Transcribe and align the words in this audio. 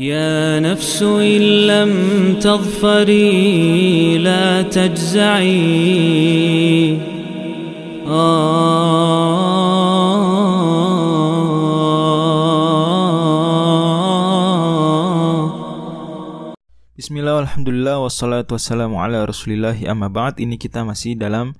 يا 0.00 0.62
نفس 0.62 1.02
إن 1.02 1.66
لم 1.66 1.92
تظفري 2.40 4.18
لا 4.18 4.62
تجزعي 4.62 5.60
Bismillah, 16.94 17.42
Alhamdulillah, 17.42 17.98
wassalatu 17.98 18.54
wassalamu 18.54 19.02
ala 19.02 19.26
rasulillah 19.26 19.74
amma 19.90 20.06
ba'd 20.06 20.38
Ini 20.38 20.54
kita 20.54 20.86
masih 20.86 21.18
dalam 21.18 21.58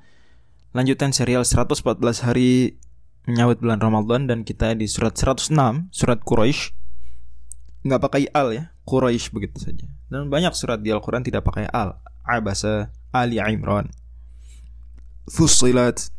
lanjutan 0.70 1.10
serial 1.10 1.42
114 1.42 1.98
hari 2.22 2.78
menyambut 3.26 3.58
bulan 3.58 3.82
Ramadan 3.82 4.30
Dan 4.30 4.46
kita 4.46 4.78
di 4.78 4.86
surat 4.86 5.18
106, 5.18 5.50
surat 5.90 6.22
Quraisy 6.22 6.80
nggak 7.85 8.01
pakai 8.01 8.25
al 8.33 8.49
ya, 8.49 8.63
Quraisy 8.81 9.29
begitu 9.29 9.61
saja 9.61 9.85
Dan 10.09 10.33
banyak 10.33 10.57
surat 10.57 10.81
di 10.81 10.89
Al-Quran 10.89 11.21
tidak 11.21 11.45
pakai 11.45 11.69
al 11.69 12.01
Abasa, 12.25 12.89
Ali 13.13 13.37
Imran 13.37 13.93
Fussilat 15.29 16.09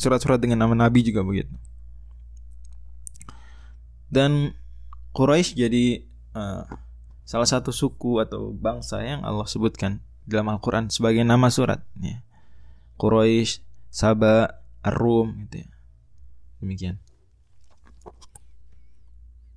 Surat-surat 0.00 0.40
dengan 0.40 0.64
nama 0.64 0.72
Nabi 0.72 1.04
juga 1.04 1.20
begitu 1.20 1.52
Dan 4.08 4.56
Quraisy 5.12 5.54
jadi 5.60 5.84
uh, 6.34 6.64
salah 7.24 7.48
satu 7.48 7.72
suku 7.72 8.20
atau 8.20 8.52
bangsa 8.52 9.00
yang 9.00 9.24
Allah 9.24 9.48
sebutkan 9.48 10.04
dalam 10.24 10.48
Al-Quran 10.52 10.88
sebagai 10.88 11.24
nama 11.24 11.52
surat 11.52 11.84
ya. 12.00 12.24
Quraisy, 12.96 13.60
Saba, 13.92 14.64
Ar-Rum 14.80 15.46
gitu 15.46 15.64
ya. 15.64 15.70
Demikian. 16.60 16.96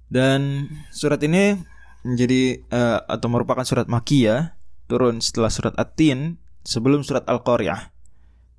Dan 0.07 0.71
surat 0.95 1.19
ini 1.19 1.59
menjadi 2.07 2.63
uh, 2.71 3.03
atau 3.03 3.27
merupakan 3.27 3.67
surat 3.67 3.91
Makiyah 3.91 4.55
turun 4.87 5.19
setelah 5.19 5.51
surat 5.51 5.75
At-Tin 5.75 6.39
sebelum 6.63 7.03
surat 7.03 7.27
Al-Qaryah. 7.27 7.91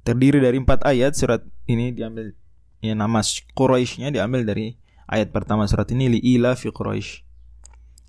Terdiri 0.04 0.44
dari 0.44 0.60
empat 0.60 0.84
ayat 0.84 1.16
surat 1.16 1.44
ini 1.68 1.92
diambil 1.92 2.36
ya 2.84 2.92
nama 2.92 3.24
Quraisynya 3.56 4.12
diambil 4.12 4.44
dari 4.44 4.76
ayat 5.08 5.32
pertama 5.32 5.64
surat 5.64 5.88
ini 5.92 6.12
li 6.16 6.20
ila 6.36 6.52
fi 6.52 6.68
Quraisy. 6.68 7.24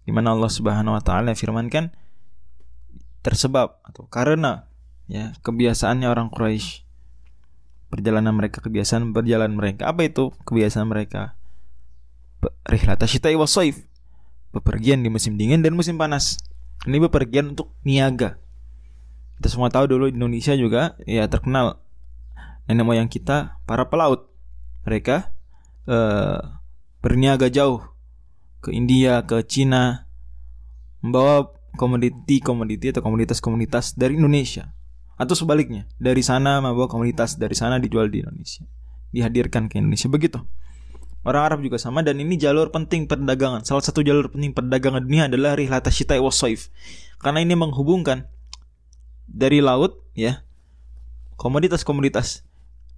Di 0.04 0.12
mana 0.12 0.36
Allah 0.36 0.52
Subhanahu 0.52 1.00
wa 1.00 1.04
taala 1.04 1.32
firmankan 1.32 1.96
tersebab 3.24 3.80
atau 3.84 4.08
karena 4.08 4.68
ya 5.08 5.32
kebiasaannya 5.44 6.08
orang 6.08 6.28
Quraisy 6.32 6.88
perjalanan 7.88 8.36
mereka 8.36 8.60
kebiasaan 8.60 9.16
berjalan 9.16 9.56
mereka. 9.56 9.88
Apa 9.88 10.08
itu 10.08 10.36
kebiasaan 10.44 10.92
mereka 10.92 11.39
rihlata 12.68 13.04
syita'i 13.10 13.36
wasaif 13.36 13.90
bepergian 14.50 15.06
di 15.06 15.10
musim 15.12 15.38
dingin 15.38 15.62
dan 15.62 15.78
musim 15.78 16.00
panas. 16.00 16.42
Ini 16.88 16.98
bepergian 17.06 17.54
untuk 17.54 17.76
niaga. 17.84 18.40
Kita 19.40 19.48
semua 19.52 19.70
tahu 19.72 19.88
dulu 19.88 20.06
Indonesia 20.10 20.56
juga 20.56 20.96
ya 21.04 21.28
terkenal. 21.28 21.80
Nenek 22.66 22.86
moyang 22.86 23.10
kita 23.12 23.60
para 23.68 23.88
pelaut. 23.88 24.32
Mereka 24.88 25.30
eh, 25.90 26.40
berniaga 27.04 27.52
jauh 27.52 27.84
ke 28.64 28.72
India, 28.76 29.24
ke 29.24 29.44
Cina, 29.48 30.08
membawa 31.04 31.52
komoditi-komoditi 31.80 32.92
atau 32.92 33.04
komunitas-komunitas 33.04 33.96
dari 33.96 34.20
Indonesia. 34.20 34.72
Atau 35.20 35.36
sebaliknya 35.36 35.88
dari 36.00 36.24
sana 36.24 36.64
membawa 36.64 36.88
komunitas 36.88 37.36
dari 37.36 37.56
sana 37.56 37.76
dijual 37.80 38.08
di 38.08 38.24
Indonesia. 38.24 38.64
Dihadirkan 39.12 39.68
ke 39.68 39.84
Indonesia. 39.84 40.08
Begitu 40.08 40.40
orang 41.30 41.44
Arab 41.54 41.60
juga 41.62 41.78
sama 41.78 42.02
dan 42.02 42.18
ini 42.18 42.36
jalur 42.36 42.74
penting 42.74 43.06
perdagangan 43.06 43.62
salah 43.64 43.86
satu 43.86 44.02
jalur 44.02 44.34
penting 44.34 44.52
perdagangan 44.52 45.06
dunia 45.06 45.30
adalah 45.30 45.54
rihlata 45.54 45.94
syita'i 45.94 46.20
wasaif 46.20 46.74
karena 47.22 47.46
ini 47.46 47.54
menghubungkan 47.54 48.26
dari 49.30 49.62
laut 49.62 50.02
ya 50.18 50.42
komoditas-komoditas 51.38 52.44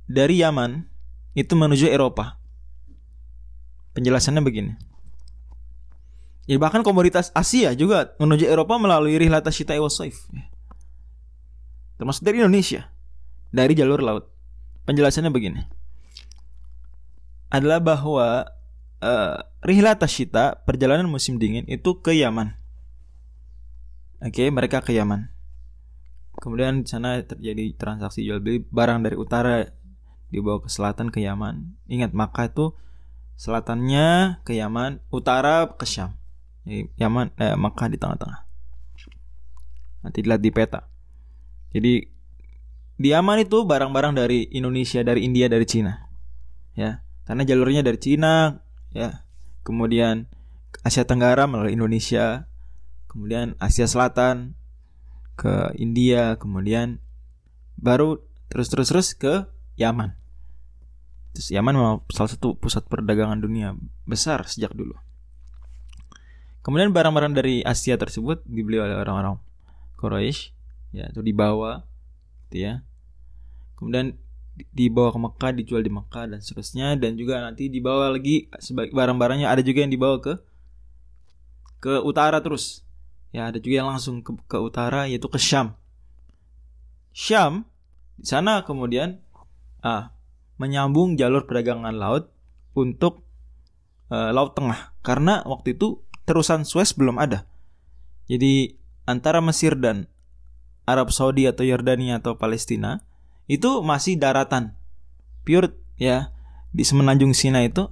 dari 0.07 0.39
Yaman 0.39 0.87
itu 1.35 1.53
menuju 1.53 1.91
Eropa 1.91 2.39
penjelasannya 3.93 4.43
begini 4.43 4.73
Ya 6.49 6.57
bahkan 6.57 6.81
komoditas 6.81 7.29
Asia 7.31 7.71
juga 7.77 8.17
menuju 8.17 8.49
Eropa 8.49 8.75
melalui 8.81 9.15
rihlata 9.15 9.53
syita'i 9.53 9.77
wasaif. 9.77 10.25
Termasuk 11.95 12.25
dari 12.25 12.41
Indonesia. 12.41 12.89
Dari 13.55 13.71
jalur 13.71 14.03
laut. 14.03 14.27
Penjelasannya 14.83 15.29
begini. 15.29 15.63
Adalah 17.51 17.83
bahwa 17.83 18.47
uh, 19.03 19.35
rihlata 19.61 20.07
syita 20.07 20.63
perjalanan 20.63 21.05
musim 21.11 21.35
dingin 21.35 21.67
itu 21.67 21.99
ke 21.99 22.15
Yaman. 22.15 22.55
Oke, 24.21 24.45
okay, 24.45 24.47
mereka 24.53 24.79
ke 24.79 24.95
Yaman. 24.95 25.33
Kemudian 26.39 26.85
di 26.85 26.89
sana 26.89 27.19
terjadi 27.21 27.75
transaksi 27.75 28.23
jual 28.23 28.39
beli 28.39 28.63
barang 28.63 29.03
dari 29.03 29.19
utara 29.19 29.67
dibawa 30.31 30.63
ke 30.63 30.69
selatan 30.71 31.11
ke 31.11 31.19
Yaman. 31.21 31.75
Ingat 31.91 32.15
maka 32.15 32.47
itu 32.47 32.73
selatannya 33.35 34.39
ke 34.47 34.55
Yaman, 34.55 35.03
utara 35.11 35.75
ke 35.75 35.83
Syam. 35.83 36.15
Yaman 36.95 37.35
eh, 37.35 37.57
Makkah 37.57 37.89
di 37.91 37.97
tengah-tengah. 37.99 38.47
Nanti 40.01 40.17
dilihat 40.23 40.41
di 40.41 40.51
peta. 40.53 40.87
Jadi 41.73 41.93
di 43.01 43.07
Yaman 43.09 43.41
itu 43.43 43.65
barang-barang 43.65 44.13
dari 44.17 44.45
Indonesia, 44.53 45.01
dari 45.01 45.25
India, 45.25 45.49
dari 45.49 45.65
Cina. 45.65 46.09
Ya, 46.77 47.03
karena 47.31 47.47
jalurnya 47.47 47.79
dari 47.79 47.95
Cina, 47.95 48.59
ya. 48.91 49.23
Kemudian 49.63 50.27
Asia 50.83 51.07
Tenggara 51.07 51.47
melalui 51.47 51.79
Indonesia, 51.79 52.51
kemudian 53.07 53.55
Asia 53.55 53.87
Selatan 53.87 54.59
ke 55.39 55.71
India, 55.79 56.35
kemudian 56.35 56.99
baru 57.79 58.19
terus-terus 58.51 58.91
terus 58.91 59.07
ke 59.15 59.47
Yaman. 59.79 60.11
Terus 61.31 61.55
Yaman 61.55 61.71
memang 61.71 61.97
salah 62.11 62.35
satu 62.35 62.59
pusat 62.59 62.83
perdagangan 62.91 63.39
dunia 63.39 63.79
besar 64.03 64.43
sejak 64.43 64.75
dulu. 64.75 64.99
Kemudian 66.67 66.91
barang-barang 66.91 67.31
dari 67.31 67.63
Asia 67.63 67.95
tersebut 67.95 68.43
dibeli 68.43 68.75
oleh 68.75 68.99
orang-orang 68.99 69.39
Quraisy, 69.95 70.51
ya, 70.91 71.07
itu 71.07 71.23
dibawa, 71.23 71.87
gitu 72.51 72.59
ya. 72.59 72.73
Kemudian 73.79 74.19
dibawa 74.69 75.09
ke 75.09 75.19
Mekah, 75.19 75.51
dijual 75.57 75.81
di 75.81 75.91
Mekah 75.91 76.29
dan 76.29 76.39
seterusnya 76.39 76.93
dan 76.95 77.17
juga 77.17 77.41
nanti 77.41 77.67
dibawa 77.67 78.13
lagi 78.13 78.45
sebagai 78.61 78.93
barang-barangnya 78.93 79.49
ada 79.49 79.65
juga 79.65 79.81
yang 79.81 79.91
dibawa 79.91 80.21
ke 80.21 80.33
ke 81.81 81.93
utara 82.05 82.37
terus. 82.45 82.85
Ya, 83.31 83.49
ada 83.49 83.57
juga 83.57 83.81
yang 83.81 83.89
langsung 83.89 84.21
ke, 84.21 84.35
ke 84.45 84.57
utara 84.59 85.07
yaitu 85.07 85.25
ke 85.31 85.39
Syam. 85.41 85.73
Syam 87.11 87.65
di 88.21 88.27
sana 88.29 88.61
kemudian 88.61 89.19
ah 89.81 90.13
menyambung 90.61 91.17
jalur 91.17 91.49
perdagangan 91.49 91.97
laut 91.97 92.29
untuk 92.77 93.25
uh, 94.13 94.29
laut 94.29 94.53
tengah 94.53 94.93
karena 95.01 95.41
waktu 95.49 95.73
itu 95.73 96.05
terusan 96.29 96.63
Suez 96.63 96.93
belum 96.93 97.17
ada. 97.17 97.49
Jadi 98.29 98.77
antara 99.09 99.41
Mesir 99.41 99.73
dan 99.75 100.05
Arab 100.85 101.09
Saudi 101.09 101.49
atau 101.49 101.65
Yordania 101.65 102.21
atau 102.21 102.37
Palestina 102.37 103.01
itu 103.51 103.83
masih 103.83 104.15
daratan. 104.15 104.79
Pure 105.43 105.75
ya. 105.99 106.31
Di 106.71 106.87
semenanjung 106.87 107.35
Sina 107.35 107.67
itu 107.67 107.83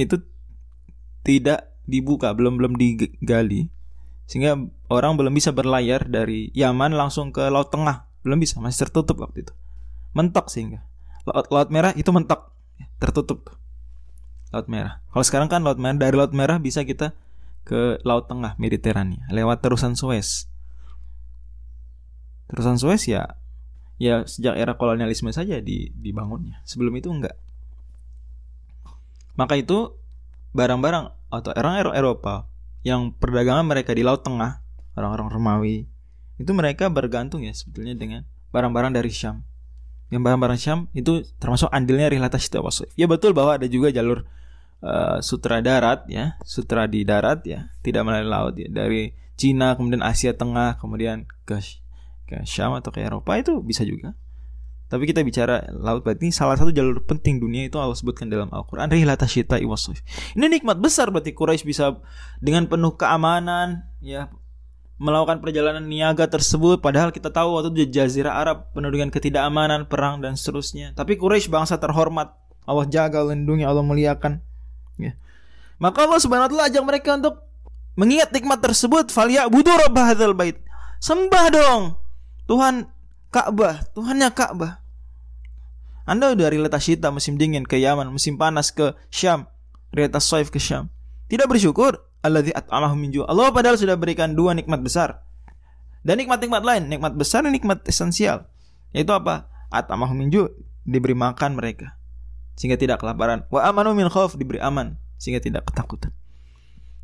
itu 0.00 0.24
tidak 1.20 1.76
dibuka 1.84 2.32
belum 2.32 2.56
belum 2.56 2.80
digali. 2.80 3.68
Sehingga 4.24 4.56
orang 4.88 5.20
belum 5.20 5.36
bisa 5.36 5.52
berlayar 5.52 6.08
dari 6.08 6.48
Yaman 6.56 6.96
langsung 6.96 7.28
ke 7.28 7.44
Laut 7.52 7.68
Tengah. 7.68 8.08
Belum 8.24 8.40
bisa 8.40 8.56
masih 8.56 8.88
tertutup 8.88 9.20
waktu 9.20 9.44
itu. 9.44 9.52
Mentok 10.16 10.48
sehingga. 10.48 10.80
Laut, 11.28 11.52
laut 11.52 11.68
merah 11.68 11.92
itu 11.92 12.08
mentok. 12.08 12.56
Tertutup 12.96 13.52
laut 14.48 14.72
merah. 14.72 15.04
Kalau 15.12 15.24
sekarang 15.28 15.48
kan 15.52 15.60
laut 15.60 15.76
merah 15.76 16.00
dari 16.00 16.16
laut 16.16 16.32
merah 16.32 16.56
bisa 16.56 16.80
kita 16.88 17.12
ke 17.68 18.00
Laut 18.06 18.30
Tengah 18.30 18.56
Mediterania. 18.56 19.28
Lewat 19.28 19.60
terusan 19.60 19.92
Suez. 19.98 20.48
Terusan 22.48 22.80
Suez 22.80 23.04
ya 23.04 23.36
ya 23.96 24.24
sejak 24.28 24.56
era 24.56 24.76
kolonialisme 24.76 25.32
saja 25.32 25.60
di, 25.60 25.92
dibangunnya. 25.92 26.60
Sebelum 26.68 26.92
itu 26.96 27.08
enggak. 27.08 27.36
Maka 29.36 29.60
itu 29.60 29.92
barang-barang 30.56 31.12
atau 31.28 31.50
orang 31.52 31.92
Eropa 31.92 32.48
yang 32.86 33.12
perdagangan 33.12 33.66
mereka 33.68 33.92
di 33.92 34.06
Laut 34.06 34.24
Tengah, 34.24 34.64
orang-orang 34.96 35.28
Romawi, 35.28 35.76
itu 36.40 36.50
mereka 36.56 36.88
bergantung 36.88 37.44
ya 37.44 37.52
sebetulnya 37.52 37.92
dengan 37.92 38.24
barang-barang 38.54 38.96
dari 38.96 39.12
Syam. 39.12 39.44
Yang 40.08 40.22
barang-barang 40.22 40.58
Syam 40.60 40.80
itu 40.94 41.26
termasuk 41.36 41.68
andilnya 41.74 42.08
Rihlata 42.08 42.38
Syita 42.38 42.62
Ya 42.94 43.10
betul 43.10 43.34
bahwa 43.34 43.58
ada 43.58 43.66
juga 43.66 43.90
jalur 43.90 44.24
uh, 44.80 45.18
sutra 45.20 45.60
darat 45.60 46.06
ya, 46.08 46.40
sutra 46.46 46.86
di 46.86 47.02
darat 47.02 47.42
ya, 47.44 47.68
tidak 47.82 48.06
melalui 48.06 48.30
laut 48.30 48.54
ya. 48.56 48.70
Dari 48.70 49.12
Cina 49.36 49.76
kemudian 49.76 50.00
Asia 50.00 50.32
Tengah 50.32 50.80
kemudian 50.80 51.28
ke 51.44 51.60
ke 52.26 52.42
Syam 52.42 52.74
atau 52.74 52.90
ke 52.90 53.00
Eropa 53.00 53.38
itu 53.38 53.62
bisa 53.62 53.86
juga. 53.86 54.18
Tapi 54.86 55.02
kita 55.02 55.26
bicara 55.26 55.66
laut 55.74 56.06
berarti 56.06 56.30
salah 56.30 56.54
satu 56.54 56.70
jalur 56.70 57.02
penting 57.02 57.42
dunia 57.42 57.66
itu 57.66 57.74
Allah 57.74 57.98
sebutkan 57.98 58.30
dalam 58.30 58.46
Al-Quran 58.54 58.86
Rihlata 58.86 59.26
syita 59.26 59.58
iwasuf 59.58 59.98
Ini 60.38 60.46
nikmat 60.46 60.78
besar 60.78 61.10
berarti 61.10 61.34
Quraisy 61.34 61.66
bisa 61.66 61.98
dengan 62.38 62.70
penuh 62.70 62.94
keamanan 62.94 63.82
ya 63.98 64.30
melakukan 65.02 65.42
perjalanan 65.42 65.82
niaga 65.90 66.30
tersebut 66.30 66.78
padahal 66.78 67.10
kita 67.10 67.34
tahu 67.34 67.58
waktu 67.58 67.74
itu 67.74 67.98
jazirah 67.98 68.38
Arab 68.38 68.70
penuh 68.72 68.88
dengan 68.94 69.10
ketidakamanan, 69.10 69.90
perang 69.90 70.22
dan 70.22 70.38
seterusnya. 70.38 70.94
Tapi 70.94 71.18
Quraisy 71.18 71.50
bangsa 71.50 71.76
terhormat, 71.82 72.32
Allah 72.64 72.86
jaga, 72.86 73.26
lindungi, 73.26 73.66
Allah 73.66 73.82
muliakan. 73.82 74.40
Ya. 74.96 75.18
Maka 75.82 76.06
Allah 76.06 76.22
Subhanahu 76.22 76.48
wa 76.48 76.50
taala 76.54 76.64
ajak 76.72 76.84
mereka 76.86 77.10
untuk 77.18 77.44
mengingat 77.98 78.32
nikmat 78.32 78.62
tersebut, 78.62 79.12
falyabudu 79.12 79.68
rabb 79.68 79.98
hadzal 79.98 80.32
bait. 80.32 80.56
Sembah 81.02 81.46
dong 81.52 82.05
Tuhan 82.46 82.90
Ka'bah, 83.34 83.86
Tuhannya 83.92 84.30
Ka'bah. 84.32 84.82
Anda 86.06 86.32
udah 86.32 86.46
relata 86.50 86.78
syita 86.78 87.10
musim 87.10 87.34
dingin 87.34 87.66
ke 87.66 87.82
Yaman, 87.82 88.08
musim 88.14 88.38
panas 88.38 88.70
ke 88.70 88.94
Syam, 89.10 89.50
relata 89.90 90.22
saif 90.22 90.54
ke 90.54 90.62
Syam. 90.62 90.86
Tidak 91.26 91.50
bersyukur, 91.50 91.98
alladzi 92.22 92.54
at'amahum 92.54 92.98
min 93.02 93.10
Allah 93.26 93.50
padahal 93.50 93.74
sudah 93.74 93.98
berikan 93.98 94.38
dua 94.38 94.54
nikmat 94.54 94.78
besar. 94.78 95.26
Dan 96.06 96.22
nikmat-nikmat 96.22 96.62
lain, 96.62 96.86
nikmat 96.86 97.18
besar 97.18 97.42
dan 97.42 97.50
nikmat 97.50 97.82
esensial. 97.82 98.46
Yaitu 98.94 99.10
apa? 99.10 99.50
At'amahum 99.74 100.14
min 100.14 100.30
diberi 100.86 101.18
makan 101.18 101.58
mereka 101.58 101.98
sehingga 102.56 102.80
tidak 102.80 103.04
kelaparan. 103.04 103.44
Wa 103.52 103.68
amanu 103.68 103.92
min 103.92 104.08
khauf 104.08 104.34
diberi 104.34 104.58
aman 104.58 104.96
sehingga 105.20 105.38
tidak 105.42 105.68
ketakutan. 105.68 106.10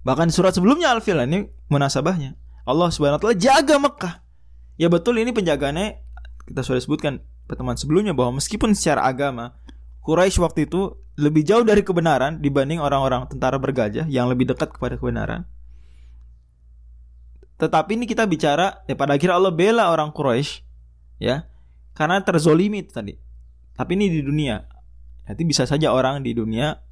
Bahkan 0.03 0.35
surat 0.35 0.57
sebelumnya 0.57 0.91
Al-Fil 0.91 1.21
ini 1.23 1.47
munasabahnya. 1.71 2.35
Allah 2.67 2.89
Subhanahu 2.91 3.21
wa 3.21 3.23
taala 3.23 3.37
jaga 3.39 3.77
Mekah. 3.79 4.15
Ya 4.81 4.89
betul 4.89 5.21
ini 5.21 5.31
penjagaannya 5.31 6.01
kita 6.49 6.63
sudah 6.65 6.81
sebutkan 6.81 7.23
pertemuan 7.47 7.77
sebelumnya 7.77 8.17
bahwa 8.17 8.41
meskipun 8.41 8.73
secara 8.73 9.05
agama 9.05 9.57
Quraisy 10.03 10.43
waktu 10.43 10.67
itu 10.67 10.99
lebih 11.21 11.45
jauh 11.45 11.63
dari 11.63 11.85
kebenaran 11.85 12.41
dibanding 12.41 12.81
orang-orang 12.81 13.29
tentara 13.29 13.61
bergajah 13.61 14.09
yang 14.09 14.27
lebih 14.27 14.51
dekat 14.51 14.75
kepada 14.75 14.97
kebenaran. 14.99 15.45
Tetapi 17.61 17.95
ini 17.95 18.11
kita 18.11 18.27
bicara 18.27 18.83
ya 18.91 18.99
pada 18.99 19.15
akhirnya 19.15 19.39
Allah 19.39 19.55
bela 19.55 19.93
orang 19.93 20.11
Quraisy 20.11 20.65
ya 21.23 21.47
karena 21.95 22.19
terzolimi 22.25 22.83
itu 22.83 22.91
tadi. 22.91 23.15
Tapi 23.77 23.95
ini 23.95 24.11
di 24.11 24.21
dunia. 24.25 24.59
Nanti 25.23 25.43
bisa 25.47 25.69
saja 25.69 25.95
orang 25.95 26.27
di 26.27 26.35
dunia 26.35 26.83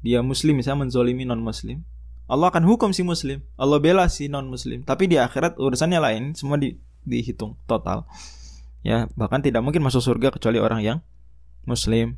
dia 0.00 0.24
muslim 0.24 0.56
misalnya 0.56 0.88
menzolimi 0.88 1.28
non 1.28 1.44
muslim. 1.44 1.84
Allah 2.30 2.48
akan 2.48 2.64
hukum 2.64 2.94
si 2.96 3.04
muslim. 3.04 3.44
Allah 3.60 3.76
bela 3.82 4.08
si 4.08 4.30
non 4.32 4.48
muslim. 4.48 4.80
Tapi 4.86 5.10
di 5.10 5.20
akhirat 5.20 5.58
urusannya 5.60 6.00
lain, 6.00 6.22
semua 6.32 6.56
di, 6.56 6.78
dihitung 7.04 7.56
total. 7.64 8.04
Ya 8.80 9.08
bahkan 9.16 9.44
tidak 9.44 9.60
mungkin 9.60 9.84
masuk 9.84 10.00
surga 10.00 10.32
kecuali 10.32 10.58
orang 10.60 10.80
yang 10.80 10.98
muslim. 11.68 12.16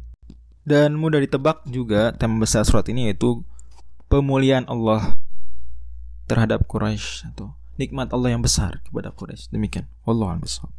Dan 0.63 0.95
mudah 0.95 1.19
ditebak 1.19 1.67
juga 1.67 2.15
tema 2.15 2.39
besar 2.39 2.63
surat 2.63 2.87
ini 2.87 3.11
yaitu 3.11 3.43
pemulihan 4.07 4.63
Allah 4.71 5.19
terhadap 6.31 6.63
Quraisy 6.71 7.35
atau 7.35 7.59
nikmat 7.75 8.15
Allah 8.15 8.39
yang 8.39 8.43
besar 8.47 8.79
kepada 8.87 9.11
Quraisy. 9.11 9.51
Demikian. 9.51 9.91
Allah 10.07 10.39
besar 10.39 10.71